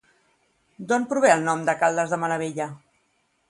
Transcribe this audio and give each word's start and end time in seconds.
D'on 0.91 1.05
prové 1.11 1.31
el 1.35 1.45
nom 1.49 1.63
de 1.69 1.77
Caldes 1.85 2.15
de 2.17 2.21
Malavella? 2.25 2.71